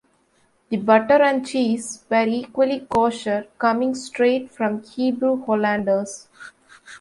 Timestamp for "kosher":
2.89-3.45